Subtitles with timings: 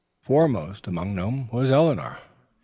[0.23, 2.17] Foremost among them was Eleanor.